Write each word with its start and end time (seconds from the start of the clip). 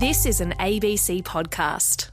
This 0.00 0.24
is 0.24 0.40
an 0.40 0.52
ABC 0.52 1.22
podcast. 1.24 2.08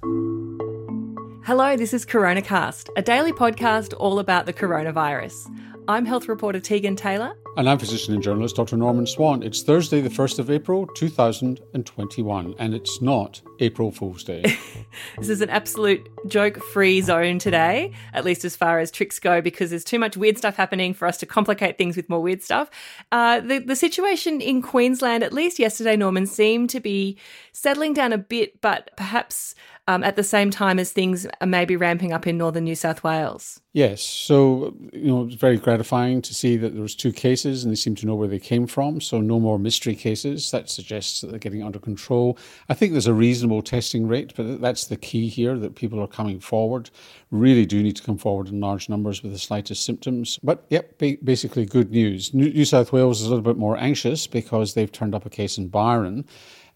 Hello, 1.45 1.77
this 1.77 1.93
is 1.93 2.05
CoronaCast, 2.05 2.89
a 2.97 3.01
daily 3.01 3.31
podcast 3.31 3.93
all 3.97 4.19
about 4.19 4.45
the 4.45 4.51
coronavirus. 4.51 5.49
I'm 5.87 6.05
health 6.05 6.27
reporter 6.27 6.59
Tegan 6.59 6.97
Taylor. 6.97 7.37
And 7.57 7.67
I'm 7.67 7.79
physician 7.79 8.13
and 8.13 8.21
journalist 8.21 8.55
Dr. 8.55 8.77
Norman 8.77 9.07
Swan. 9.07 9.41
It's 9.41 9.63
Thursday, 9.63 9.99
the 9.99 10.11
1st 10.11 10.37
of 10.37 10.51
April, 10.51 10.85
2021, 10.85 12.53
and 12.59 12.75
it's 12.75 13.01
not 13.01 13.41
April 13.59 13.89
Fool's 13.89 14.23
Day. 14.23 14.43
this 15.17 15.27
is 15.27 15.41
an 15.41 15.49
absolute 15.49 16.07
joke 16.27 16.61
free 16.61 17.01
zone 17.01 17.39
today, 17.39 17.93
at 18.13 18.23
least 18.23 18.45
as 18.45 18.55
far 18.55 18.77
as 18.77 18.91
tricks 18.91 19.17
go, 19.17 19.41
because 19.41 19.71
there's 19.71 19.83
too 19.83 19.97
much 19.97 20.15
weird 20.15 20.37
stuff 20.37 20.55
happening 20.55 20.93
for 20.93 21.07
us 21.07 21.17
to 21.17 21.25
complicate 21.25 21.79
things 21.79 21.97
with 21.97 22.07
more 22.09 22.21
weird 22.21 22.43
stuff. 22.43 22.69
Uh, 23.11 23.39
the, 23.39 23.57
the 23.57 23.75
situation 23.75 24.39
in 24.39 24.61
Queensland, 24.61 25.23
at 25.23 25.33
least 25.33 25.57
yesterday, 25.57 25.95
Norman, 25.95 26.27
seemed 26.27 26.69
to 26.69 26.79
be 26.79 27.17
settling 27.53 27.95
down 27.95 28.13
a 28.13 28.19
bit, 28.19 28.61
but 28.61 28.91
perhaps 28.97 29.55
um, 29.87 30.03
at 30.03 30.15
the 30.15 30.23
same 30.23 30.51
time 30.51 30.79
as 30.79 30.91
things 30.91 31.25
are 31.39 31.47
maybe 31.47 31.75
ramping 31.75 32.11
up 32.11 32.27
in 32.27 32.37
northern 32.37 32.65
New 32.65 32.75
South 32.75 33.03
Wales. 33.03 33.61
Yes, 33.73 34.01
so 34.01 34.75
you 34.91 35.07
know 35.07 35.25
it's 35.25 35.35
very 35.35 35.57
gratifying 35.57 36.21
to 36.23 36.33
see 36.33 36.57
that 36.57 36.73
there 36.73 36.81
was 36.81 36.95
two 36.95 37.13
cases 37.13 37.63
and 37.63 37.71
they 37.71 37.75
seem 37.75 37.95
to 37.95 38.05
know 38.05 38.15
where 38.15 38.27
they 38.27 38.39
came 38.39 38.65
from. 38.65 38.99
So 38.99 39.21
no 39.21 39.39
more 39.39 39.59
mystery 39.59 39.95
cases. 39.95 40.51
That 40.51 40.69
suggests 40.69 41.21
that 41.21 41.27
they're 41.27 41.39
getting 41.39 41.63
under 41.63 41.79
control. 41.79 42.37
I 42.69 42.73
think 42.73 42.91
there's 42.91 43.07
a 43.07 43.13
reasonable 43.13 43.61
testing 43.61 44.07
rate, 44.07 44.33
but 44.35 44.61
that's 44.61 44.87
the 44.87 44.97
key 44.97 45.27
here 45.27 45.57
that 45.59 45.75
people 45.75 46.01
are 46.01 46.07
coming 46.07 46.39
forward. 46.39 46.89
Really 47.29 47.65
do 47.65 47.83
need 47.83 47.95
to 47.97 48.03
come 48.03 48.17
forward 48.17 48.49
in 48.49 48.59
large 48.59 48.89
numbers 48.89 49.21
with 49.21 49.31
the 49.31 49.39
slightest 49.39 49.85
symptoms. 49.85 50.39
But 50.43 50.65
yep, 50.69 50.97
basically 50.97 51.65
good 51.65 51.91
news. 51.91 52.33
New 52.33 52.65
South 52.65 52.91
Wales 52.91 53.21
is 53.21 53.27
a 53.27 53.29
little 53.29 53.43
bit 53.43 53.57
more 53.57 53.77
anxious 53.77 54.27
because 54.27 54.73
they've 54.73 54.91
turned 54.91 55.13
up 55.13 55.25
a 55.25 55.29
case 55.29 55.57
in 55.57 55.67
Byron 55.67 56.25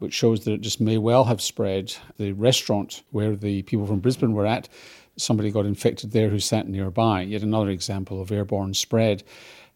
which 0.02 0.14
shows 0.16 0.46
that 0.46 0.54
it 0.54 0.62
just 0.62 0.82
may 0.82 0.98
well 0.98 1.26
have 1.26 1.40
spread. 1.42 1.94
The 2.18 2.32
restaurant 2.34 3.04
where 3.12 3.36
the 3.36 3.62
people 3.62 3.86
from 3.86 4.00
Brisbane 4.00 4.34
were 4.34 4.48
at, 4.48 4.68
somebody 5.16 5.52
got 5.52 5.68
infected 5.68 6.12
there 6.12 6.30
who 6.30 6.40
sat 6.40 6.68
nearby. 6.68 7.22
Yet 7.22 7.44
another 7.44 7.70
example 7.70 8.20
of 8.20 8.32
airborne 8.32 8.74
spread. 8.74 9.24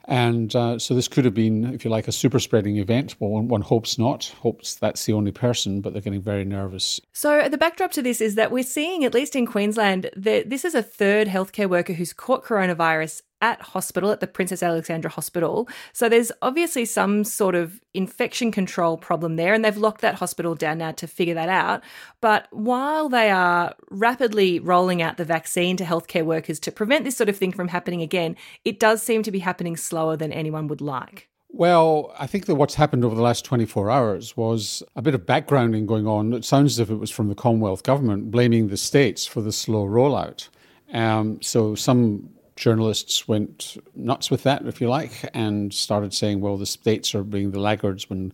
And 0.07 0.55
uh, 0.55 0.79
so 0.79 0.95
this 0.95 1.07
could 1.07 1.25
have 1.25 1.33
been, 1.35 1.73
if 1.73 1.85
you 1.85 1.91
like, 1.91 2.07
a 2.07 2.11
super 2.11 2.39
spreading 2.39 2.77
event. 2.77 3.15
Well, 3.19 3.29
one, 3.29 3.47
one, 3.47 3.61
hopes 3.61 3.99
not, 3.99 4.25
hopes 4.41 4.75
that's 4.75 5.05
the 5.05 5.13
only 5.13 5.31
person, 5.31 5.81
but 5.81 5.93
they're 5.93 6.01
getting 6.01 6.21
very 6.21 6.45
nervous. 6.45 6.99
So 7.13 7.47
the 7.47 7.57
backdrop 7.57 7.91
to 7.91 8.01
this 8.01 8.19
is 8.19 8.35
that 8.35 8.51
we're 8.51 8.63
seeing, 8.63 9.03
at 9.03 9.13
least 9.13 9.35
in 9.35 9.45
Queensland, 9.45 10.09
that 10.15 10.49
this 10.49 10.65
is 10.65 10.73
a 10.73 10.83
third 10.83 11.27
healthcare 11.27 11.69
worker 11.69 11.93
who's 11.93 12.13
caught 12.13 12.43
coronavirus 12.43 13.21
at 13.45 13.61
hospital, 13.61 14.09
at 14.09 14.21
the 14.21 14.27
Princess 14.27 14.63
Alexandra 14.63 15.11
Hospital. 15.11 15.69
So 15.93 16.09
there's 16.09 16.31
obviously 16.41 16.83
some 16.83 17.23
sort 17.23 17.53
of 17.53 17.79
infection 17.93 18.51
control 18.51 18.97
problem 18.97 19.35
there, 19.35 19.53
and 19.53 19.63
they've 19.63 19.77
locked 19.77 20.01
that 20.01 20.15
hospital 20.15 20.55
down 20.55 20.79
now 20.79 20.91
to 20.93 21.05
figure 21.05 21.35
that 21.35 21.49
out. 21.49 21.83
But 22.21 22.47
while 22.49 23.07
they 23.07 23.29
are 23.29 23.75
rapidly 23.91 24.59
rolling 24.59 25.03
out 25.03 25.17
the 25.17 25.25
vaccine 25.25 25.77
to 25.77 25.83
healthcare 25.83 26.25
workers 26.25 26.59
to 26.61 26.71
prevent 26.71 27.05
this 27.05 27.15
sort 27.15 27.29
of 27.29 27.37
thing 27.37 27.51
from 27.51 27.67
happening 27.67 28.01
again, 28.01 28.35
it 28.63 28.79
does 28.79 29.03
seem 29.03 29.21
to 29.21 29.31
be 29.31 29.39
happening 29.39 29.77
slower 29.77 30.17
than 30.17 30.31
anyone 30.31 30.67
would 30.67 30.81
like. 30.81 31.29
Well, 31.49 32.13
I 32.19 32.25
think 32.25 32.47
that 32.47 32.55
what's 32.55 32.75
happened 32.75 33.05
over 33.05 33.15
the 33.15 33.21
last 33.21 33.45
24 33.45 33.91
hours 33.91 34.35
was 34.35 34.81
a 34.95 35.01
bit 35.03 35.13
of 35.13 35.21
backgrounding 35.21 35.85
going 35.85 36.07
on. 36.07 36.33
It 36.33 36.43
sounds 36.43 36.73
as 36.73 36.79
if 36.79 36.89
it 36.89 36.95
was 36.95 37.11
from 37.11 37.29
the 37.29 37.35
Commonwealth 37.35 37.83
government 37.83 38.31
blaming 38.31 38.67
the 38.67 38.75
states 38.75 39.25
for 39.27 39.41
the 39.41 39.51
slow 39.51 39.85
rollout. 39.85 40.49
Um, 40.91 41.41
so 41.41 41.75
some 41.75 42.34
journalists 42.55 43.27
went 43.27 43.77
nuts 43.95 44.31
with 44.31 44.43
that, 44.43 44.65
if 44.65 44.79
you 44.79 44.87
like, 44.87 45.29
and 45.33 45.73
started 45.73 46.13
saying, 46.13 46.41
well, 46.41 46.57
the 46.57 46.65
states 46.65 47.13
are 47.13 47.23
being 47.23 47.51
the 47.51 47.59
laggards 47.59 48.09
when 48.09 48.31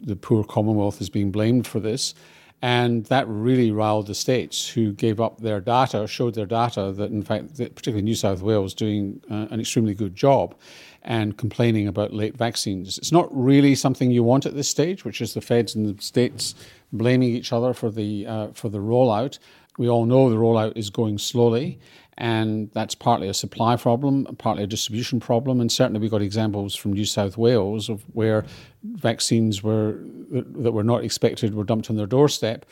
the 0.00 0.16
poor 0.16 0.44
Commonwealth 0.44 1.00
is 1.00 1.08
being 1.08 1.30
blamed 1.30 1.66
for 1.66 1.80
this. 1.80 2.14
And 2.62 3.04
that 3.06 3.28
really 3.28 3.70
riled 3.70 4.06
the 4.06 4.14
states 4.14 4.66
who 4.66 4.92
gave 4.92 5.20
up 5.20 5.40
their 5.40 5.60
data, 5.60 6.06
showed 6.06 6.34
their 6.34 6.46
data 6.46 6.92
that, 6.92 7.10
in 7.10 7.22
fact, 7.22 7.56
that 7.56 7.74
particularly 7.74 8.02
New 8.02 8.14
South 8.14 8.40
Wales 8.40 8.72
doing 8.72 9.20
uh, 9.30 9.48
an 9.50 9.60
extremely 9.60 9.94
good 9.94 10.16
job 10.16 10.54
and 11.02 11.36
complaining 11.36 11.86
about 11.86 12.14
late 12.14 12.36
vaccines. 12.36 12.96
It's 12.96 13.12
not 13.12 13.28
really 13.30 13.74
something 13.74 14.10
you 14.10 14.24
want 14.24 14.46
at 14.46 14.54
this 14.54 14.68
stage, 14.68 15.04
which 15.04 15.20
is 15.20 15.34
the 15.34 15.42
feds 15.42 15.74
and 15.74 15.86
the 15.86 16.02
states 16.02 16.54
blaming 16.90 17.28
each 17.28 17.52
other 17.52 17.74
for 17.74 17.90
the, 17.90 18.26
uh, 18.26 18.48
for 18.54 18.70
the 18.70 18.78
rollout. 18.78 19.38
We 19.76 19.88
all 19.88 20.06
know 20.06 20.30
the 20.30 20.36
rollout 20.36 20.76
is 20.76 20.88
going 20.88 21.18
slowly 21.18 21.78
and 22.18 22.70
that's 22.72 22.94
partly 22.94 23.28
a 23.28 23.34
supply 23.34 23.76
problem, 23.76 24.26
partly 24.38 24.62
a 24.62 24.66
distribution 24.66 25.20
problem, 25.20 25.60
and 25.60 25.70
certainly 25.70 26.00
we 26.00 26.08
got 26.08 26.22
examples 26.22 26.74
from 26.74 26.92
New 26.92 27.04
South 27.04 27.36
Wales 27.36 27.88
of 27.88 28.02
where 28.12 28.44
vaccines 28.82 29.62
were 29.62 29.98
that 30.30 30.72
were 30.72 30.84
not 30.84 31.04
expected 31.04 31.54
were 31.54 31.64
dumped 31.64 31.90
on 31.90 31.96
their 31.96 32.06
doorstep, 32.06 32.64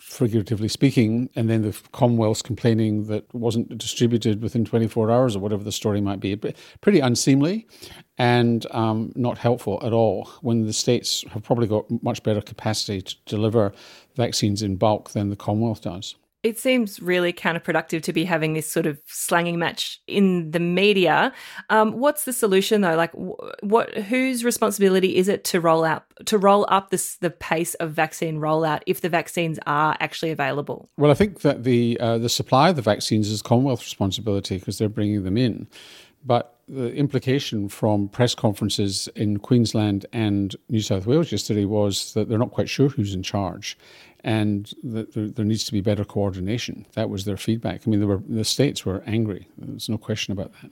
figuratively 0.00 0.68
speaking, 0.68 1.30
and 1.36 1.48
then 1.48 1.62
the 1.62 1.80
Commonwealth's 1.92 2.42
complaining 2.42 3.06
that 3.06 3.32
wasn't 3.32 3.76
distributed 3.78 4.42
within 4.42 4.64
24 4.64 5.10
hours 5.10 5.36
or 5.36 5.38
whatever 5.38 5.62
the 5.62 5.72
story 5.72 6.00
might 6.00 6.20
be. 6.20 6.36
Pretty 6.80 7.00
unseemly 7.00 7.66
and 8.18 8.66
um, 8.72 9.12
not 9.14 9.38
helpful 9.38 9.80
at 9.84 9.92
all 9.92 10.30
when 10.42 10.66
the 10.66 10.72
states 10.72 11.24
have 11.30 11.42
probably 11.42 11.66
got 11.66 11.84
much 12.02 12.22
better 12.22 12.40
capacity 12.40 13.02
to 13.02 13.16
deliver 13.26 13.72
vaccines 14.16 14.62
in 14.62 14.76
bulk 14.76 15.10
than 15.10 15.30
the 15.30 15.36
Commonwealth 15.36 15.82
does 15.82 16.16
it 16.44 16.58
seems 16.58 17.00
really 17.00 17.32
counterproductive 17.32 18.02
to 18.02 18.12
be 18.12 18.24
having 18.24 18.52
this 18.52 18.70
sort 18.70 18.84
of 18.84 19.00
slanging 19.06 19.58
match 19.58 19.98
in 20.06 20.50
the 20.50 20.60
media. 20.60 21.32
Um, 21.70 21.92
what's 21.92 22.26
the 22.26 22.34
solution 22.34 22.82
though? 22.82 22.94
Like, 22.94 23.12
what 23.14 23.92
whose 23.94 24.44
responsibility 24.44 25.16
is 25.16 25.26
it 25.26 25.42
to 25.44 25.60
roll 25.60 25.84
out 25.84 26.04
to 26.26 26.36
roll 26.36 26.66
up 26.68 26.90
this 26.90 27.16
the 27.16 27.30
pace 27.30 27.74
of 27.74 27.92
vaccine 27.92 28.38
rollout 28.38 28.82
if 28.86 29.00
the 29.00 29.08
vaccines 29.08 29.58
are 29.66 29.96
actually 30.00 30.30
available? 30.30 30.90
Well, 30.98 31.10
I 31.10 31.14
think 31.14 31.40
that 31.40 31.64
the 31.64 31.98
uh, 31.98 32.18
the 32.18 32.28
supply 32.28 32.68
of 32.68 32.76
the 32.76 32.82
vaccines 32.82 33.30
is 33.30 33.40
Commonwealth 33.40 33.80
responsibility 33.80 34.58
because 34.58 34.76
they're 34.76 34.90
bringing 34.90 35.24
them 35.24 35.38
in, 35.38 35.66
but 36.24 36.50
the 36.68 36.94
implication 36.94 37.68
from 37.68 38.08
press 38.08 38.34
conferences 38.34 39.08
in 39.14 39.38
Queensland 39.38 40.06
and 40.14 40.56
New 40.70 40.80
South 40.80 41.06
Wales 41.06 41.30
yesterday 41.30 41.66
was 41.66 42.14
that 42.14 42.28
they're 42.28 42.38
not 42.38 42.52
quite 42.52 42.70
sure 42.70 42.88
who's 42.88 43.14
in 43.14 43.22
charge 43.22 43.76
and 44.24 44.72
there, 44.82 45.44
needs 45.44 45.64
to 45.64 45.72
be 45.72 45.82
better 45.82 46.04
coordination. 46.04 46.86
That 46.94 47.10
was 47.10 47.26
their 47.26 47.36
feedback. 47.36 47.82
I 47.86 47.90
mean, 47.90 48.06
were, 48.08 48.22
the 48.26 48.44
states 48.44 48.86
were 48.86 49.04
angry. 49.06 49.46
There's 49.58 49.88
no 49.88 49.98
question 49.98 50.32
about 50.32 50.52
that. 50.62 50.70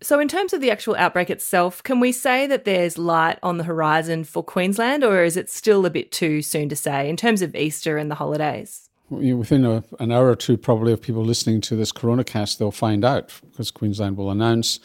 So, 0.00 0.20
in 0.20 0.28
terms 0.28 0.52
of 0.52 0.60
the 0.60 0.70
actual 0.70 0.94
outbreak 0.96 1.28
itself, 1.30 1.82
can 1.82 1.98
we 1.98 2.12
say 2.12 2.46
that 2.46 2.64
there's 2.64 2.96
light 2.96 3.38
on 3.42 3.58
the 3.58 3.64
horizon 3.64 4.24
for 4.24 4.44
Queensland, 4.44 5.02
or 5.02 5.24
is 5.24 5.36
it 5.36 5.50
still 5.50 5.84
a 5.86 5.90
bit 5.90 6.12
too 6.12 6.40
soon 6.40 6.68
to 6.68 6.76
say 6.76 7.08
in 7.08 7.16
terms 7.16 7.42
of 7.42 7.56
Easter 7.56 7.96
and 7.96 8.10
the 8.10 8.14
holidays? 8.14 8.90
Within 9.10 9.64
a, 9.64 9.82
an 10.00 10.12
hour 10.12 10.28
or 10.28 10.36
two, 10.36 10.56
probably, 10.56 10.92
of 10.92 11.00
people 11.00 11.24
listening 11.24 11.60
to 11.62 11.76
this 11.76 11.92
Coronacast, 11.92 12.58
they'll 12.58 12.70
find 12.70 13.04
out 13.04 13.32
because 13.50 13.70
Queensland 13.70 14.16
will 14.16 14.30
announce 14.30 14.78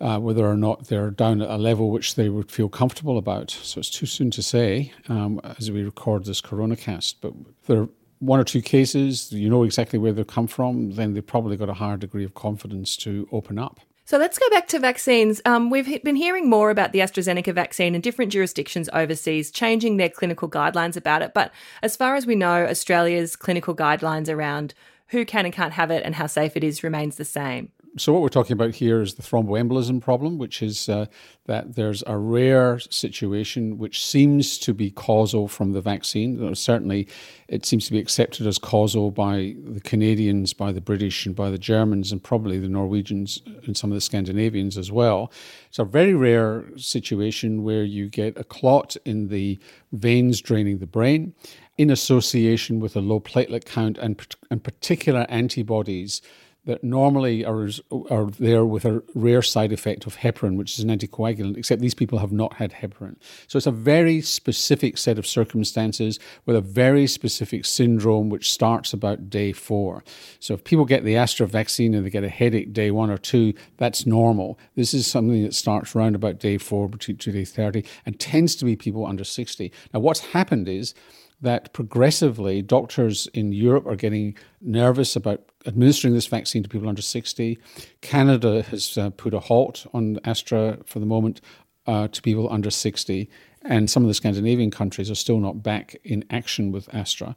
uh, 0.00 0.18
whether 0.18 0.46
or 0.46 0.56
not 0.56 0.86
they're 0.86 1.10
down 1.10 1.42
at 1.42 1.50
a 1.50 1.56
level 1.56 1.90
which 1.90 2.14
they 2.14 2.28
would 2.28 2.50
feel 2.50 2.68
comfortable 2.68 3.18
about. 3.18 3.50
So 3.50 3.80
it's 3.80 3.90
too 3.90 4.06
soon 4.06 4.30
to 4.32 4.42
say 4.42 4.92
um, 5.08 5.40
as 5.58 5.70
we 5.70 5.82
record 5.82 6.24
this 6.24 6.40
Coronacast. 6.40 7.16
But 7.20 7.32
there 7.66 7.82
are 7.82 7.88
one 8.20 8.40
or 8.40 8.44
two 8.44 8.62
cases, 8.62 9.32
you 9.32 9.48
know 9.48 9.62
exactly 9.62 9.98
where 9.98 10.12
they've 10.12 10.26
come 10.26 10.46
from, 10.46 10.92
then 10.92 11.14
they've 11.14 11.26
probably 11.26 11.56
got 11.56 11.68
a 11.68 11.74
higher 11.74 11.96
degree 11.96 12.24
of 12.24 12.34
confidence 12.34 12.96
to 12.98 13.28
open 13.30 13.58
up. 13.58 13.80
So 14.04 14.16
let's 14.16 14.38
go 14.38 14.48
back 14.48 14.68
to 14.68 14.78
vaccines. 14.78 15.42
Um, 15.44 15.68
we've 15.68 16.02
been 16.02 16.16
hearing 16.16 16.48
more 16.48 16.70
about 16.70 16.92
the 16.92 17.00
AstraZeneca 17.00 17.52
vaccine 17.52 17.94
in 17.94 18.00
different 18.00 18.32
jurisdictions 18.32 18.88
overseas 18.94 19.50
changing 19.50 19.98
their 19.98 20.08
clinical 20.08 20.48
guidelines 20.48 20.96
about 20.96 21.20
it. 21.20 21.34
But 21.34 21.52
as 21.82 21.94
far 21.94 22.16
as 22.16 22.26
we 22.26 22.34
know, 22.34 22.64
Australia's 22.64 23.36
clinical 23.36 23.76
guidelines 23.76 24.34
around 24.34 24.72
who 25.08 25.26
can 25.26 25.44
and 25.44 25.52
can't 25.52 25.74
have 25.74 25.90
it 25.90 26.04
and 26.04 26.14
how 26.14 26.26
safe 26.26 26.56
it 26.56 26.64
is 26.64 26.82
remains 26.82 27.16
the 27.16 27.24
same 27.24 27.70
so 27.98 28.12
what 28.12 28.22
we're 28.22 28.28
talking 28.28 28.52
about 28.52 28.74
here 28.74 29.02
is 29.02 29.14
the 29.14 29.22
thromboembolism 29.22 30.00
problem, 30.00 30.38
which 30.38 30.62
is 30.62 30.88
uh, 30.88 31.06
that 31.46 31.74
there's 31.74 32.02
a 32.06 32.16
rare 32.16 32.78
situation 32.78 33.78
which 33.78 34.04
seems 34.04 34.58
to 34.58 34.72
be 34.72 34.90
causal 34.90 35.48
from 35.48 35.72
the 35.72 35.80
vaccine. 35.80 36.54
Certainly, 36.54 37.08
it 37.48 37.66
seems 37.66 37.86
to 37.86 37.92
be 37.92 37.98
accepted 37.98 38.46
as 38.46 38.58
causal 38.58 39.10
by 39.10 39.54
the 39.64 39.80
Canadians, 39.80 40.52
by 40.52 40.72
the 40.72 40.80
British, 40.80 41.26
and 41.26 41.34
by 41.34 41.50
the 41.50 41.58
Germans, 41.58 42.12
and 42.12 42.22
probably 42.22 42.58
the 42.58 42.68
Norwegians 42.68 43.42
and 43.64 43.76
some 43.76 43.90
of 43.90 43.94
the 43.94 44.00
Scandinavians 44.00 44.78
as 44.78 44.92
well. 44.92 45.32
It's 45.68 45.78
a 45.78 45.84
very 45.84 46.14
rare 46.14 46.64
situation 46.76 47.62
where 47.64 47.84
you 47.84 48.08
get 48.08 48.38
a 48.38 48.44
clot 48.44 48.96
in 49.04 49.28
the 49.28 49.58
veins 49.92 50.40
draining 50.40 50.78
the 50.78 50.86
brain 50.86 51.34
in 51.76 51.90
association 51.90 52.80
with 52.80 52.96
a 52.96 53.00
low 53.00 53.20
platelet 53.20 53.64
count 53.64 53.98
and, 53.98 54.36
and 54.50 54.64
particular 54.64 55.26
antibodies 55.28 56.20
that 56.68 56.84
normally 56.84 57.46
are, 57.46 57.66
are 58.10 58.26
there 58.26 58.62
with 58.62 58.84
a 58.84 59.02
rare 59.14 59.40
side 59.40 59.72
effect 59.72 60.04
of 60.04 60.18
heparin, 60.18 60.58
which 60.58 60.78
is 60.78 60.84
an 60.84 60.90
anticoagulant, 60.90 61.56
except 61.56 61.80
these 61.80 61.94
people 61.94 62.18
have 62.18 62.30
not 62.30 62.52
had 62.52 62.72
heparin. 62.72 63.16
So 63.46 63.56
it's 63.56 63.66
a 63.66 63.70
very 63.70 64.20
specific 64.20 64.98
set 64.98 65.18
of 65.18 65.26
circumstances 65.26 66.20
with 66.44 66.56
a 66.56 66.60
very 66.60 67.06
specific 67.06 67.64
syndrome 67.64 68.28
which 68.28 68.52
starts 68.52 68.92
about 68.92 69.30
day 69.30 69.50
four. 69.52 70.04
So 70.40 70.52
if 70.52 70.62
people 70.62 70.84
get 70.84 71.04
the 71.04 71.16
Astra 71.16 71.46
vaccine 71.46 71.94
and 71.94 72.04
they 72.04 72.10
get 72.10 72.22
a 72.22 72.28
headache 72.28 72.74
day 72.74 72.90
one 72.90 73.08
or 73.08 73.16
two, 73.16 73.54
that's 73.78 74.04
normal. 74.04 74.58
This 74.76 74.92
is 74.92 75.06
something 75.06 75.42
that 75.44 75.54
starts 75.54 75.96
around 75.96 76.16
about 76.16 76.38
day 76.38 76.58
four 76.58 76.86
between 76.86 77.16
to 77.16 77.32
day 77.32 77.46
30 77.46 77.82
and 78.04 78.20
tends 78.20 78.54
to 78.56 78.66
be 78.66 78.76
people 78.76 79.06
under 79.06 79.24
60. 79.24 79.72
Now, 79.94 80.00
what's 80.00 80.20
happened 80.20 80.68
is 80.68 80.92
that 81.40 81.72
progressively 81.72 82.62
doctors 82.62 83.28
in 83.28 83.52
Europe 83.52 83.86
are 83.86 83.96
getting 83.96 84.36
nervous 84.60 85.14
about 85.14 85.40
administering 85.66 86.14
this 86.14 86.26
vaccine 86.26 86.62
to 86.62 86.68
people 86.68 86.88
under 86.88 87.02
60. 87.02 87.58
Canada 88.00 88.62
has 88.62 88.98
uh, 88.98 89.10
put 89.10 89.34
a 89.34 89.40
halt 89.40 89.86
on 89.92 90.18
Astra 90.24 90.78
for 90.84 90.98
the 90.98 91.06
moment 91.06 91.40
uh, 91.86 92.08
to 92.08 92.22
people 92.22 92.52
under 92.52 92.70
60, 92.70 93.30
and 93.62 93.88
some 93.88 94.02
of 94.02 94.08
the 94.08 94.14
Scandinavian 94.14 94.70
countries 94.70 95.10
are 95.10 95.14
still 95.14 95.38
not 95.38 95.62
back 95.62 95.96
in 96.04 96.24
action 96.30 96.72
with 96.72 96.92
Astra. 96.94 97.36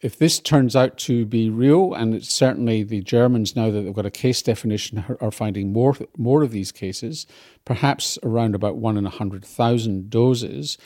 If 0.00 0.16
this 0.16 0.38
turns 0.38 0.76
out 0.76 0.96
to 0.98 1.26
be 1.26 1.50
real, 1.50 1.92
and 1.92 2.14
it's 2.14 2.32
certainly 2.32 2.84
the 2.84 3.02
Germans 3.02 3.56
now 3.56 3.70
that 3.70 3.80
they've 3.80 3.92
got 3.92 4.06
a 4.06 4.12
case 4.12 4.42
definition 4.42 5.04
are 5.20 5.32
finding 5.32 5.72
more 5.72 5.96
more 6.16 6.44
of 6.44 6.52
these 6.52 6.70
cases, 6.70 7.26
perhaps 7.64 8.16
around 8.22 8.54
about 8.54 8.76
one 8.76 8.96
in 8.96 9.06
a 9.06 9.10
hundred 9.10 9.44
thousand 9.44 10.08
doses 10.08 10.78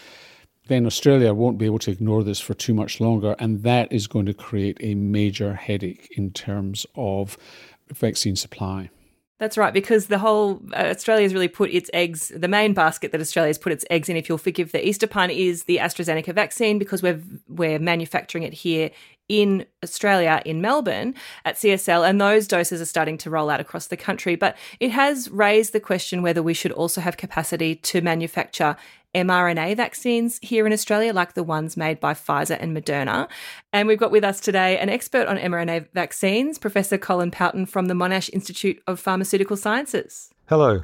then 0.68 0.86
Australia 0.86 1.34
won't 1.34 1.58
be 1.58 1.66
able 1.66 1.78
to 1.80 1.90
ignore 1.90 2.22
this 2.22 2.40
for 2.40 2.54
too 2.54 2.74
much 2.74 3.00
longer, 3.00 3.34
and 3.38 3.62
that 3.62 3.92
is 3.92 4.06
going 4.06 4.26
to 4.26 4.34
create 4.34 4.78
a 4.80 4.94
major 4.94 5.54
headache 5.54 6.12
in 6.16 6.30
terms 6.30 6.86
of 6.94 7.36
vaccine 7.90 8.36
supply. 8.36 8.90
That's 9.42 9.58
right, 9.58 9.74
because 9.74 10.06
the 10.06 10.18
whole 10.18 10.62
uh, 10.72 10.92
Australia's 10.94 11.34
really 11.34 11.48
put 11.48 11.70
its 11.70 11.90
eggs, 11.92 12.30
the 12.32 12.46
main 12.46 12.74
basket 12.74 13.10
that 13.10 13.20
Australia's 13.20 13.58
put 13.58 13.72
its 13.72 13.84
eggs 13.90 14.08
in, 14.08 14.16
if 14.16 14.28
you'll 14.28 14.38
forgive 14.38 14.70
the 14.70 14.86
Easter 14.86 15.08
pun, 15.08 15.30
is 15.30 15.64
the 15.64 15.78
AstraZeneca 15.78 16.32
vaccine 16.32 16.78
because 16.78 17.02
we're 17.02 17.20
we're 17.48 17.80
manufacturing 17.80 18.44
it 18.44 18.52
here 18.52 18.92
in 19.28 19.66
Australia, 19.82 20.42
in 20.44 20.60
Melbourne, 20.60 21.16
at 21.44 21.56
CSL, 21.56 22.08
and 22.08 22.20
those 22.20 22.46
doses 22.46 22.80
are 22.80 22.86
starting 22.86 23.18
to 23.18 23.30
roll 23.30 23.50
out 23.50 23.60
across 23.60 23.88
the 23.88 23.96
country. 23.96 24.36
But 24.36 24.56
it 24.78 24.92
has 24.92 25.28
raised 25.30 25.72
the 25.72 25.80
question 25.80 26.22
whether 26.22 26.42
we 26.42 26.54
should 26.54 26.70
also 26.70 27.00
have 27.00 27.16
capacity 27.16 27.74
to 27.74 28.00
manufacture 28.00 28.76
mRNA 29.14 29.76
vaccines 29.76 30.38
here 30.42 30.66
in 30.66 30.72
Australia, 30.72 31.12
like 31.12 31.34
the 31.34 31.42
ones 31.42 31.76
made 31.76 32.00
by 32.00 32.14
Pfizer 32.14 32.56
and 32.58 32.76
Moderna. 32.76 33.28
And 33.72 33.86
we've 33.88 33.98
got 33.98 34.10
with 34.10 34.24
us 34.24 34.40
today 34.40 34.78
an 34.78 34.88
expert 34.88 35.26
on 35.28 35.36
mRNA 35.36 35.88
vaccines, 35.92 36.58
Professor 36.58 36.98
Colin 36.98 37.30
Pouton 37.30 37.66
from 37.66 37.86
the 37.86 37.94
Monash 37.94 38.30
Institute 38.32 38.82
of 38.86 38.98
Pharmaceutical 38.98 39.56
Sciences. 39.56 40.30
Hello. 40.48 40.82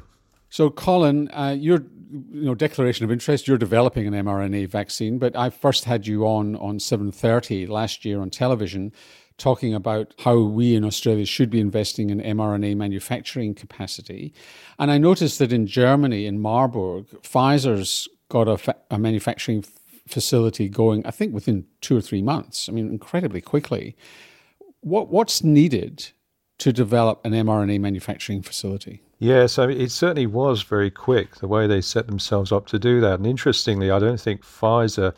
So, 0.49 0.69
Colin, 0.69 1.29
uh, 1.31 1.55
your 1.57 1.83
you 2.11 2.43
know 2.43 2.55
declaration 2.55 3.05
of 3.05 3.11
interest, 3.11 3.47
you're 3.47 3.57
developing 3.57 4.07
an 4.07 4.13
mRNA 4.13 4.69
vaccine, 4.69 5.19
but 5.19 5.35
I 5.35 5.49
first 5.51 5.85
had 5.85 6.07
you 6.07 6.25
on 6.25 6.55
on 6.55 6.79
7:30 6.79 7.67
last 7.67 8.03
year 8.03 8.19
on 8.19 8.29
television 8.29 8.91
talking 9.37 9.73
about 9.73 10.13
how 10.19 10.37
we 10.39 10.75
in 10.75 10.83
Australia 10.83 11.25
should 11.25 11.49
be 11.49 11.59
investing 11.59 12.09
in 12.09 12.19
mRNA 12.19 12.75
manufacturing 12.75 13.55
capacity. 13.55 14.33
And 14.77 14.91
I 14.91 14.97
noticed 14.97 15.39
that 15.39 15.53
in 15.53 15.65
Germany, 15.65 16.25
in 16.25 16.39
Marburg, 16.39 17.07
Pfizer's 17.23 18.07
got 18.29 18.47
a, 18.47 18.57
fa- 18.57 18.77
a 18.89 18.97
manufacturing 18.97 19.65
facility 20.07 20.69
going, 20.69 21.05
I 21.05 21.11
think, 21.11 21.33
within 21.33 21.65
two 21.81 21.97
or 21.97 22.01
three 22.01 22.21
months. 22.21 22.69
I 22.69 22.71
mean, 22.71 22.89
incredibly 22.89 23.41
quickly. 23.41 23.95
What, 24.81 25.09
what's 25.09 25.43
needed 25.43 26.09
to 26.59 26.71
develop 26.71 27.25
an 27.25 27.33
mRNA 27.33 27.79
manufacturing 27.79 28.41
facility? 28.41 29.01
I 29.59 29.67
mean, 29.67 29.81
it 29.81 29.91
certainly 29.91 30.27
was 30.27 30.61
very 30.61 30.89
quick 30.89 31.35
the 31.35 31.47
way 31.47 31.67
they 31.67 31.81
set 31.81 32.07
themselves 32.07 32.51
up 32.51 32.67
to 32.67 32.79
do 32.79 33.01
that. 33.01 33.15
And 33.15 33.27
interestingly, 33.27 33.91
I 33.91 33.99
don't 33.99 34.19
think 34.19 34.43
Pfizer 34.43 35.13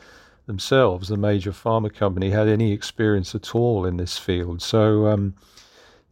themselves, 0.47 1.07
the 1.07 1.17
major 1.17 1.51
pharma 1.51 1.93
company, 1.93 2.31
had 2.31 2.47
any 2.47 2.71
experience 2.71 3.35
at 3.35 3.53
all 3.53 3.85
in 3.85 3.97
this 3.97 4.17
field. 4.17 4.61
So 4.61 5.07
um, 5.07 5.35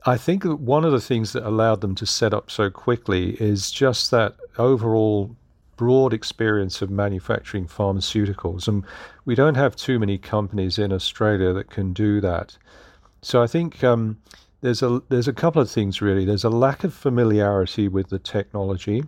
I 0.05 0.17
think 0.17 0.43
one 0.43 0.85
of 0.85 0.91
the 0.91 1.01
things 1.01 1.33
that 1.33 1.47
allowed 1.47 1.81
them 1.81 1.95
to 1.95 2.05
set 2.05 2.33
up 2.33 2.51
so 2.51 2.69
quickly 2.69 3.31
is 3.39 3.71
just 3.71 4.11
that 4.11 4.35
overall 4.57 5.35
broad 5.79 6.13
experience 6.13 6.81
of 6.81 6.89
manufacturing 6.89 7.65
pharmaceuticals. 7.65 8.67
And 8.67 8.83
we 9.23 9.33
don't 9.33 9.55
have 9.55 9.77
too 9.77 9.97
many 9.97 10.17
companies 10.17 10.77
in 10.77 10.91
Australia 10.91 11.53
that 11.53 11.69
can 11.69 11.93
do 11.93 12.19
that. 12.19 12.57
So 13.21 13.41
I 13.41 13.47
think 13.47 13.81
um, 13.81 14.17
there's 14.59 14.83
a 14.83 15.01
there's 15.07 15.29
a 15.29 15.33
couple 15.33 15.61
of 15.61 15.71
things 15.71 16.01
really. 16.01 16.25
There's 16.25 16.43
a 16.43 16.49
lack 16.49 16.83
of 16.83 16.93
familiarity 16.93 17.87
with 17.87 18.09
the 18.09 18.19
technology, 18.19 19.05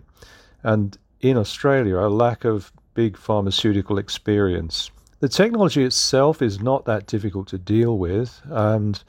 and 0.62 0.96
in 1.20 1.36
Australia, 1.36 1.98
a 1.98 2.08
lack 2.08 2.46
of 2.46 2.72
big 2.94 3.18
pharmaceutical 3.18 3.98
experience. 3.98 4.90
The 5.20 5.28
technology 5.28 5.84
itself 5.84 6.40
is 6.40 6.58
not 6.60 6.86
that 6.86 7.06
difficult 7.06 7.48
to 7.48 7.58
deal 7.58 7.98
with, 7.98 8.40
and 8.46 9.02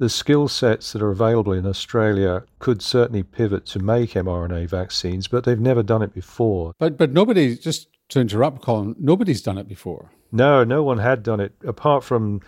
the 0.00 0.08
skill 0.08 0.48
sets 0.48 0.92
that 0.92 1.02
are 1.02 1.10
available 1.10 1.52
in 1.52 1.66
Australia 1.66 2.42
could 2.58 2.80
certainly 2.80 3.22
pivot 3.22 3.66
to 3.66 3.78
make 3.78 4.12
mRNA 4.14 4.66
vaccines, 4.66 5.28
but 5.28 5.44
they've 5.44 5.60
never 5.60 5.82
done 5.82 6.02
it 6.02 6.14
before. 6.14 6.74
But 6.78 6.96
but 6.96 7.12
nobody 7.12 7.54
just 7.54 7.88
to 8.08 8.18
interrupt, 8.18 8.62
Colin, 8.62 8.96
nobody's 8.98 9.42
done 9.42 9.58
it 9.58 9.68
before. 9.68 10.10
No, 10.32 10.64
no 10.64 10.82
one 10.82 10.98
had 10.98 11.22
done 11.22 11.38
it 11.38 11.52
apart 11.66 12.02
from 12.02 12.40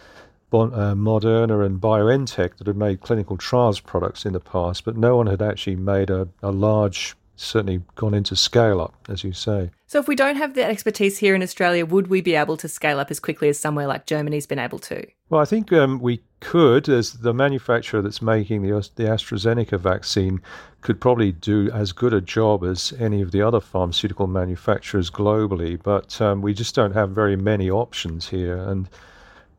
uh, 0.52 0.94
Moderna 0.94 1.64
and 1.64 1.78
BioNTech 1.78 2.56
that 2.56 2.66
had 2.66 2.76
made 2.76 3.00
clinical 3.02 3.36
trials 3.36 3.80
products 3.80 4.24
in 4.24 4.32
the 4.32 4.40
past, 4.40 4.84
but 4.84 4.96
no 4.96 5.16
one 5.16 5.26
had 5.26 5.42
actually 5.42 5.76
made 5.76 6.08
a, 6.08 6.28
a 6.42 6.50
large 6.50 7.16
certainly 7.36 7.82
gone 7.94 8.14
into 8.14 8.36
scale 8.36 8.80
up, 8.80 8.94
as 9.08 9.24
you 9.24 9.32
say. 9.32 9.70
So, 9.86 9.98
if 9.98 10.08
we 10.08 10.16
don't 10.16 10.36
have 10.36 10.54
that 10.54 10.70
expertise 10.70 11.18
here 11.18 11.34
in 11.34 11.42
Australia, 11.42 11.84
would 11.84 12.06
we 12.06 12.20
be 12.20 12.34
able 12.34 12.56
to 12.58 12.68
scale 12.68 12.98
up 12.98 13.10
as 13.10 13.20
quickly 13.20 13.48
as 13.48 13.58
somewhere 13.58 13.86
like 13.86 14.06
Germany's 14.06 14.46
been 14.46 14.58
able 14.58 14.78
to? 14.80 15.06
Well, 15.28 15.40
I 15.40 15.44
think 15.44 15.72
um, 15.72 16.00
we 16.00 16.22
could, 16.40 16.88
as 16.88 17.14
the 17.14 17.34
manufacturer 17.34 18.02
that's 18.02 18.22
making 18.22 18.62
the, 18.62 18.88
the 18.96 19.04
AstraZeneca 19.04 19.78
vaccine 19.78 20.40
could 20.80 21.00
probably 21.00 21.32
do 21.32 21.70
as 21.70 21.92
good 21.92 22.12
a 22.12 22.20
job 22.20 22.64
as 22.64 22.92
any 22.98 23.22
of 23.22 23.30
the 23.30 23.42
other 23.42 23.60
pharmaceutical 23.60 24.26
manufacturers 24.26 25.10
globally, 25.10 25.80
but 25.82 26.20
um, 26.20 26.42
we 26.42 26.52
just 26.52 26.74
don't 26.74 26.92
have 26.92 27.10
very 27.10 27.36
many 27.36 27.70
options 27.70 28.28
here. 28.28 28.56
And 28.56 28.88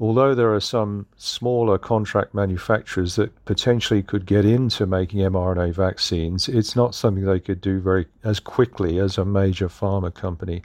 although 0.03 0.35
there 0.35 0.53
are 0.53 0.59
some 0.59 1.05
smaller 1.15 1.77
contract 1.77 2.33
manufacturers 2.33 3.15
that 3.15 3.45
potentially 3.45 4.03
could 4.03 4.25
get 4.25 4.43
into 4.43 4.85
making 4.85 5.21
mRNA 5.21 5.73
vaccines, 5.73 6.49
it's 6.49 6.75
not 6.75 6.93
something 6.93 7.23
they 7.23 7.39
could 7.39 7.61
do 7.61 7.79
very 7.79 8.05
as 8.21 8.37
quickly 8.37 8.99
as 8.99 9.17
a 9.17 9.23
major 9.23 9.69
pharma 9.69 10.13
company. 10.13 10.61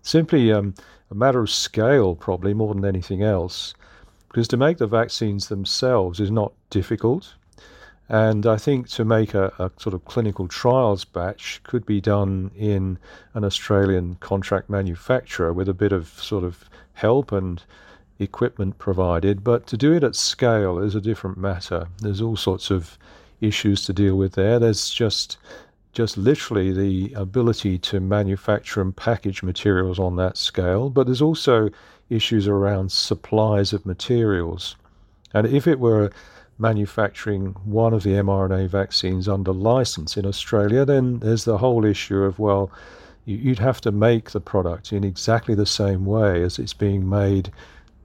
Simply 0.00 0.50
um, 0.50 0.72
a 1.10 1.14
matter 1.14 1.40
of 1.40 1.50
scale, 1.50 2.14
probably 2.14 2.54
more 2.54 2.72
than 2.72 2.86
anything 2.86 3.22
else, 3.22 3.74
because 4.28 4.48
to 4.48 4.56
make 4.56 4.78
the 4.78 4.86
vaccines 4.86 5.48
themselves 5.48 6.18
is 6.18 6.30
not 6.30 6.54
difficult. 6.70 7.34
And 8.08 8.46
I 8.46 8.56
think 8.56 8.88
to 8.88 9.04
make 9.04 9.34
a, 9.34 9.52
a, 9.58 9.70
sort 9.76 9.92
of 9.92 10.06
clinical 10.06 10.48
trials 10.48 11.04
batch 11.04 11.60
could 11.62 11.84
be 11.84 12.00
done 12.00 12.52
in 12.56 12.98
an 13.34 13.44
Australian 13.44 14.14
contract 14.20 14.70
manufacturer 14.70 15.52
with 15.52 15.68
a 15.68 15.74
bit 15.74 15.92
of 15.92 16.08
sort 16.08 16.42
of 16.42 16.64
help 16.94 17.32
and 17.32 17.62
equipment 18.18 18.78
provided, 18.78 19.44
but 19.44 19.66
to 19.68 19.76
do 19.76 19.92
it 19.92 20.04
at 20.04 20.16
scale 20.16 20.78
is 20.78 20.94
a 20.94 21.00
different 21.00 21.38
matter. 21.38 21.88
There's 21.98 22.20
all 22.20 22.36
sorts 22.36 22.70
of 22.70 22.98
issues 23.40 23.84
to 23.84 23.92
deal 23.92 24.16
with 24.16 24.32
there. 24.32 24.58
There's 24.58 24.90
just 24.90 25.38
just 25.92 26.18
literally 26.18 26.70
the 26.70 27.12
ability 27.14 27.78
to 27.78 27.98
manufacture 27.98 28.80
and 28.80 28.94
package 28.94 29.42
materials 29.42 29.98
on 29.98 30.16
that 30.16 30.36
scale, 30.36 30.90
but 30.90 31.06
there's 31.06 31.22
also 31.22 31.70
issues 32.10 32.46
around 32.46 32.92
supplies 32.92 33.72
of 33.72 33.86
materials. 33.86 34.76
And 35.34 35.46
if 35.46 35.66
it 35.66 35.80
were 35.80 36.10
manufacturing 36.58 37.54
one 37.64 37.94
of 37.94 38.02
the 38.02 38.10
mRNA 38.10 38.68
vaccines 38.68 39.28
under 39.28 39.52
license 39.52 40.16
in 40.16 40.26
Australia, 40.26 40.84
then 40.84 41.20
there's 41.20 41.44
the 41.44 41.58
whole 41.58 41.84
issue 41.84 42.22
of, 42.22 42.38
well, 42.38 42.70
you'd 43.24 43.58
have 43.58 43.80
to 43.80 43.92
make 43.92 44.30
the 44.30 44.40
product 44.40 44.92
in 44.92 45.04
exactly 45.04 45.54
the 45.54 45.66
same 45.66 46.04
way 46.04 46.42
as 46.42 46.58
it's 46.58 46.74
being 46.74 47.08
made 47.08 47.50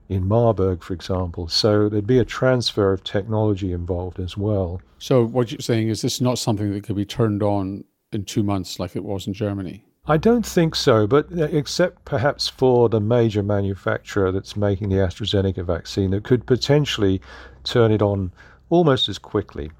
in 0.10 0.27
Marburg, 0.27 0.83
for 0.83 0.93
example. 0.93 1.48
So 1.48 1.89
there'd 1.89 2.07
be 2.07 2.19
a 2.19 2.25
transfer 2.25 2.93
of 2.93 3.03
technology 3.03 3.72
involved 3.72 4.19
as 4.19 4.38
well. 4.38 4.81
So 5.00 5.25
what 5.25 5.51
you're 5.51 5.60
saying 5.60 5.89
is 5.89 6.01
this 6.01 6.15
is 6.15 6.22
not 6.22 6.38
something 6.38 6.72
that 6.74 6.83
could 6.83 6.95
be 6.95 7.05
turned 7.05 7.43
on 7.43 7.83
in 8.12 8.25
two 8.25 8.43
months 8.43 8.79
like 8.79 8.95
it 8.95 9.03
was 9.03 9.27
in 9.27 9.33
Germany? 9.33 9.86
I 10.05 10.17
don't 10.17 10.45
think 10.45 10.75
so, 10.75 11.07
but 11.07 11.31
uh, 11.31 11.43
except 11.43 12.03
perhaps 12.03 12.50
for 12.50 12.89
the 12.89 13.00
major 13.00 13.41
manufacturer 13.41 14.31
that's 14.31 14.57
making 14.57 14.89
the 14.89 14.98
AstraZeneca 14.98 15.65
vaccine 15.65 16.12
that 16.12 16.25
could 16.25 16.45
potentially 16.45 17.22
turn 17.63 17.91
it 17.91 18.01
on 18.01 18.33
almost 18.69 19.07
as 19.07 19.17
quickly. 19.17 19.72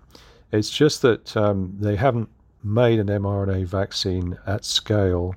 It's 0.52 0.70
just 0.70 1.02
that 1.02 1.36
um, 1.36 1.76
they 1.80 1.98
haven't 1.98 2.30
made 2.64 3.00
an 3.00 3.08
mRNA 3.08 3.66
vaccine 3.66 4.38
at 4.48 4.64
scale 4.64 5.36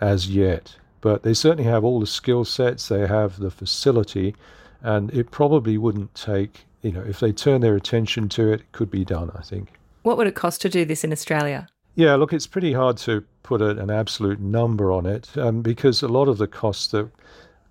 as 0.00 0.28
yet 0.28 0.76
but 1.04 1.22
they 1.22 1.34
certainly 1.34 1.64
have 1.64 1.84
all 1.84 2.00
the 2.00 2.06
skill 2.06 2.46
sets, 2.46 2.88
they 2.88 3.06
have 3.06 3.38
the 3.38 3.50
facility, 3.50 4.34
and 4.80 5.12
it 5.12 5.30
probably 5.30 5.76
wouldn't 5.76 6.14
take, 6.14 6.64
you 6.80 6.92
know, 6.92 7.02
if 7.02 7.20
they 7.20 7.30
turn 7.30 7.60
their 7.60 7.76
attention 7.76 8.26
to 8.30 8.50
it, 8.50 8.60
it 8.60 8.72
could 8.72 8.90
be 8.90 9.04
done, 9.04 9.30
I 9.36 9.42
think. 9.42 9.74
What 10.02 10.16
would 10.16 10.26
it 10.26 10.34
cost 10.34 10.62
to 10.62 10.70
do 10.70 10.86
this 10.86 11.04
in 11.04 11.12
Australia? 11.12 11.68
Yeah, 11.94 12.14
look, 12.14 12.32
it's 12.32 12.46
pretty 12.46 12.72
hard 12.72 12.96
to 12.98 13.22
put 13.42 13.60
a, 13.60 13.78
an 13.78 13.90
absolute 13.90 14.40
number 14.40 14.90
on 14.90 15.04
it 15.04 15.28
um, 15.36 15.60
because 15.60 16.00
a 16.00 16.08
lot 16.08 16.26
of 16.26 16.38
the 16.38 16.48
costs 16.48 16.86
that 16.92 17.10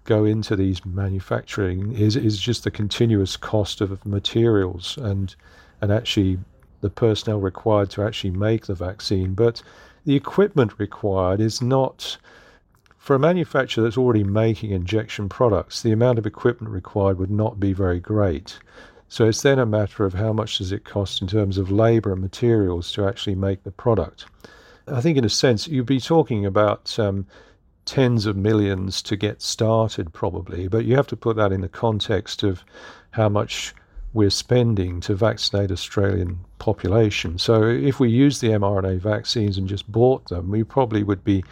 go 0.03 0.25
into 0.25 0.55
these 0.55 0.85
manufacturing 0.85 1.91
is, 1.93 2.15
is 2.15 2.37
just 2.39 2.63
the 2.63 2.69
continuous 2.69 3.35
cost 3.35 3.81
of 3.81 4.05
materials 4.05 4.95
and 4.97 5.35
and 5.81 5.91
actually 5.91 6.37
the 6.81 6.89
personnel 6.91 7.39
required 7.39 7.89
to 7.89 8.03
actually 8.03 8.29
make 8.29 8.67
the 8.67 8.75
vaccine. 8.75 9.33
But 9.33 9.63
the 10.05 10.15
equipment 10.15 10.77
required 10.77 11.41
is 11.41 11.63
not 11.63 12.17
for 13.03 13.15
a 13.15 13.19
manufacturer 13.19 13.83
that's 13.83 13.97
already 13.97 14.23
making 14.23 14.71
injection 14.71 15.27
products, 15.27 15.81
the 15.81 15.91
amount 15.91 16.17
of 16.17 16.25
equipment 16.25 16.71
required 16.71 17.19
would 17.19 17.29
not 17.29 17.59
be 17.59 17.73
very 17.73 17.99
great. 17.99 18.57
So 19.09 19.27
it's 19.27 19.41
then 19.41 19.59
a 19.59 19.65
matter 19.65 20.05
of 20.05 20.13
how 20.13 20.31
much 20.31 20.59
does 20.59 20.71
it 20.71 20.85
cost 20.85 21.21
in 21.21 21.27
terms 21.27 21.57
of 21.57 21.69
labor 21.69 22.13
and 22.13 22.21
materials 22.21 22.93
to 22.93 23.05
actually 23.05 23.35
make 23.35 23.63
the 23.63 23.71
product. 23.71 24.25
I 24.87 25.01
think, 25.01 25.17
in 25.17 25.25
a 25.25 25.29
sense, 25.29 25.67
you'd 25.67 25.85
be 25.85 25.99
talking 25.99 26.45
about 26.45 26.97
um, 26.97 27.27
tens 27.83 28.25
of 28.25 28.37
millions 28.37 29.01
to 29.01 29.17
get 29.17 29.41
started, 29.41 30.13
probably, 30.13 30.69
but 30.69 30.85
you 30.85 30.95
have 30.95 31.07
to 31.07 31.17
put 31.17 31.35
that 31.35 31.51
in 31.51 31.59
the 31.59 31.67
context 31.67 32.41
of 32.41 32.63
how 33.11 33.27
much 33.27 33.75
we're 34.13 34.29
spending 34.29 35.01
to 35.01 35.13
vaccinate 35.13 35.71
Australian 35.71 36.39
population. 36.57 37.37
So 37.37 37.63
if 37.63 37.99
we 37.99 38.07
use 38.07 38.39
the 38.39 38.51
mRNA 38.51 38.99
vaccines 38.99 39.57
and 39.57 39.67
just 39.67 39.91
bought 39.91 40.29
them, 40.29 40.49
we 40.49 40.63
probably 40.63 41.03
would 41.03 41.25
be 41.25 41.43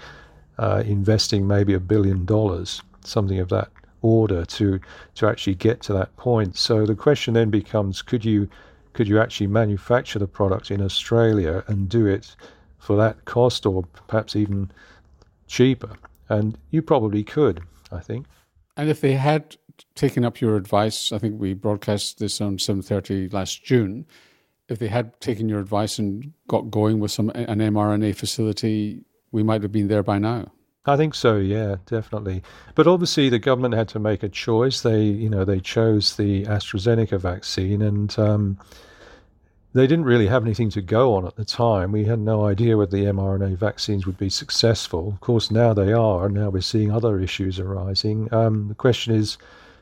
uh, 0.62 0.84
investing 0.86 1.48
maybe 1.48 1.74
a 1.74 1.80
billion 1.80 2.24
dollars, 2.24 2.84
something 3.03 3.39
of 3.39 3.50
that 3.50 3.70
order, 4.03 4.46
to 4.46 4.80
to 5.15 5.27
actually 5.27 5.56
get 5.56 5.82
to 5.82 5.94
that 5.94 6.15
point. 6.18 6.56
So 6.56 6.86
the 6.86 6.96
question 6.96 7.34
then 7.34 7.50
becomes: 7.50 8.03
Could 8.03 8.24
you 8.24 8.48
could 8.94 9.08
you 9.08 9.20
actually 9.20 9.48
manufacture 9.48 10.20
the 10.20 10.27
product 10.27 10.70
in 10.70 10.82
Australia 10.82 11.63
and 11.68 11.89
do 11.89 12.06
it 12.06 12.36
for 12.77 12.96
that 12.98 13.25
cost, 13.25 13.65
or 13.65 13.84
perhaps 14.08 14.36
even 14.36 14.72
cheaper? 15.48 15.96
And 16.30 16.58
you 16.70 16.84
probably 16.84 17.24
could, 17.24 17.62
I 17.91 18.00
think. 18.00 18.27
And 18.77 18.88
if 18.88 19.01
they 19.01 19.13
had 19.13 19.58
taken 19.96 20.24
up 20.24 20.39
your 20.39 20.56
advice, 20.56 21.12
I 21.12 21.18
think 21.18 21.41
we 21.41 21.56
broadcast 21.56 22.20
this 22.20 22.39
on 22.39 22.60
seven 22.60 22.84
thirty 22.84 23.30
last 23.30 23.63
June. 23.63 24.06
If 24.70 24.77
they 24.77 24.89
had 24.89 25.20
taken 25.20 25.50
your 25.50 25.60
advice 25.60 25.98
and 25.98 26.34
got 26.48 26.70
going 26.70 27.00
with 27.00 27.12
some 27.12 27.32
an 27.32 27.60
mRNA 27.60 28.15
facility, 28.15 29.03
we 29.31 29.43
might 29.43 29.61
have 29.61 29.71
been 29.71 29.88
there 29.88 30.03
by 30.03 30.19
now. 30.19 30.51
I 30.85 30.97
think 30.97 31.13
so, 31.13 31.38
yeah, 31.38 31.75
definitely. 31.85 32.41
But 32.73 32.88
obviously, 32.88 33.29
the 33.29 33.38
government 33.38 33.75
had 33.75 33.88
to 33.89 34.00
make 34.00 34.23
a 34.23 34.29
choice. 34.29 34.81
They, 34.81 35.03
you 35.03 35.29
know, 35.29 35.45
they 35.45 35.59
chose 35.59 36.15
the 36.15 36.43
AstraZeneca 36.45 37.19
vaccine, 37.19 37.83
and 37.83 38.17
um, 38.17 38.57
they 39.73 39.85
didn't 39.85 40.05
really 40.05 40.25
have 40.25 40.43
anything 40.43 40.71
to 40.71 40.81
go 40.81 41.13
on 41.13 41.27
at 41.27 41.35
the 41.35 41.45
time. 41.45 41.91
We 41.91 42.05
had 42.05 42.19
no 42.19 42.45
idea 42.45 42.77
whether 42.77 42.97
the 42.97 43.05
mRNA 43.05 43.57
vaccines 43.57 44.07
would 44.07 44.17
be 44.17 44.29
successful. 44.29 45.09
Of 45.09 45.19
course, 45.19 45.51
now 45.51 45.73
they 45.73 45.93
are, 45.93 46.25
and 46.25 46.33
now 46.33 46.50
we're 46.50 46.61
seeing 46.61 46.91
other 46.91 47.19
issues 47.19 47.59
arising. 47.59 48.33
Um, 48.33 48.67
the 48.67 48.75
question 48.75 49.13
is, 49.13 49.38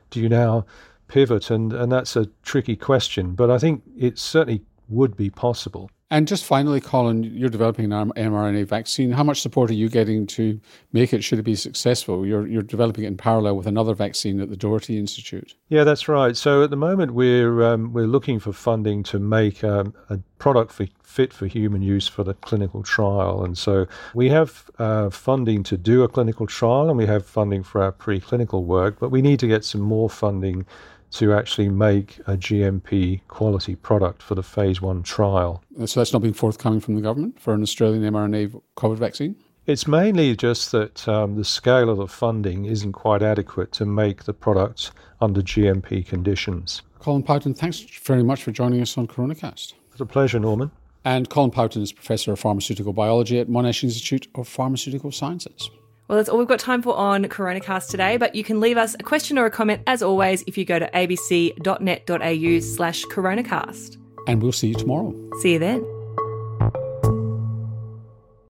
do 0.10 0.20
you 0.20 0.28
now 0.28 0.66
pivot? 1.08 1.50
And 1.50 1.72
and 1.72 1.90
that's 1.90 2.18
a 2.18 2.28
tricky 2.44 2.76
question. 2.76 3.36
But 3.36 3.50
I 3.50 3.58
think 3.58 3.84
it 3.98 4.20
certainly 4.20 4.64
would 4.90 5.16
be 5.16 5.30
possible. 5.30 5.90
And 6.12 6.28
just 6.28 6.44
finally, 6.44 6.82
Colin, 6.82 7.24
you're 7.24 7.50
developing 7.50 7.92
an 7.92 8.12
mRNA 8.12 8.66
vaccine. 8.66 9.12
How 9.12 9.24
much 9.24 9.42
support 9.42 9.70
are 9.70 9.76
you 9.76 9.90
getting 9.90 10.26
to 10.28 10.60
make 10.92 11.14
it, 11.14 11.24
should 11.24 11.38
it 11.38 11.44
be 11.44 11.56
successful? 11.56 12.26
You're, 12.26 12.48
you're 12.48 12.64
developing 12.64 13.04
it 13.04 13.08
in 13.08 13.18
parallel 13.18 13.56
with 13.56 13.68
another 13.68 13.94
vaccine 13.94 14.42
at 14.42 14.50
the 14.50 14.58
Doherty 14.58 14.98
Institute. 14.98 15.54
Yeah, 15.68 15.84
that's 15.84 16.08
right. 16.08 16.36
So 16.36 16.64
at 16.64 16.72
the 16.72 16.76
moment, 16.76 17.14
we're, 17.14 17.62
um, 17.62 17.94
we're 17.94 18.08
looking 18.08 18.40
for 18.40 18.54
funding 18.54 19.04
to 19.04 19.20
make 19.20 19.64
um, 19.64 19.94
a 20.10 20.18
product 20.40 20.72
for, 20.72 20.88
fit 21.04 21.32
for 21.32 21.46
human 21.46 21.84
use 21.84 22.08
for 22.08 22.24
the 22.24 22.34
clinical 22.34 22.82
trial. 22.82 23.46
And 23.46 23.56
so 23.56 23.86
we 24.16 24.30
have 24.30 24.72
uh, 24.80 25.12
funding 25.12 25.62
to 25.64 25.78
do 25.78 26.02
a 26.02 26.08
clinical 26.08 26.48
trial 26.48 26.90
and 26.90 26.98
we 26.98 27.06
have 27.06 27.24
funding 27.24 27.62
for 27.62 27.84
our 27.84 27.92
preclinical 27.92 28.64
work, 28.64 28.98
but 29.00 29.10
we 29.10 29.22
need 29.22 29.40
to 29.42 29.48
get 29.48 29.64
some 29.64 29.82
more 29.82 30.10
funding 30.10 30.66
to 31.12 31.34
actually 31.34 31.70
make 31.70 32.20
a 32.28 32.38
GMP 32.38 33.22
quality 33.28 33.76
product 33.76 34.22
for 34.22 34.36
the 34.36 34.44
phase 34.44 34.82
one 34.82 35.04
trial. 35.04 35.64
So 35.86 36.00
that's 36.00 36.14
not 36.14 36.22
been 36.22 36.34
forthcoming 36.34 36.80
from 36.80 36.96
the 36.96 37.02
government 37.02 37.40
for 37.40 37.54
an 37.54 37.62
Australian 37.62 38.04
mRNA 38.04 38.62
COVID 38.78 38.98
vaccine? 38.98 39.36
It's 39.66 39.88
mainly 39.88 40.36
just 40.36 40.72
that 40.72 41.08
um, 41.08 41.36
the 41.36 41.46
scale 41.46 41.90
of 41.90 41.98
the 41.98 42.08
funding 42.08 42.66
isn't 42.66 42.94
quite 42.94 43.22
adequate 43.22 43.72
to 43.74 43.86
make 43.86 44.24
the 44.24 44.34
product 44.34 44.92
under 45.22 45.42
GMP 45.42 46.06
conditions. 46.06 46.82
Colin 47.00 47.24
Pouton, 47.24 47.56
thanks 47.56 47.80
very 48.04 48.24
much 48.24 48.44
for 48.44 48.52
joining 48.52 48.82
us 48.82 48.98
on 48.98 49.08
CoronaCast. 49.08 49.74
It's 49.92 50.02
a 50.02 50.06
pleasure, 50.06 50.40
Norman. 50.40 50.72
And 51.06 51.30
Colin 51.30 51.52
Pouton 51.52 51.82
is 51.82 51.94
Professor 51.94 52.34
of 52.34 52.40
Pharmaceutical 52.40 52.94
Biology 52.94 53.40
at 53.40 53.48
Monash 53.48 53.84
Institute 53.84 54.28
of 54.36 54.48
Pharmaceutical 54.48 55.12
Sciences. 55.12 55.70
Well, 56.10 56.18
that's 56.18 56.28
all 56.28 56.40
we've 56.40 56.48
got 56.48 56.60
time 56.60 56.82
for 56.82 56.96
on 56.96 57.24
CoronaCast 57.26 57.90
today, 57.90 58.18
but 58.18 58.34
you 58.34 58.44
can 58.44 58.60
leave 58.60 58.78
us 58.78 58.96
a 59.00 59.04
question 59.04 59.38
or 59.38 59.46
a 59.46 59.52
comment 59.52 59.84
as 59.86 60.02
always 60.02 60.44
if 60.48 60.58
you 60.58 60.66
go 60.66 60.80
to 60.80 60.90
abc.net.au 60.90 62.60
slash 62.60 63.06
CoronaCast. 63.06 63.98
And 64.28 64.42
we'll 64.42 64.52
see 64.52 64.70
you 64.70 64.76
tomorrow. 64.76 65.14
See 65.42 65.54
you 65.54 65.60
then. 65.60 65.99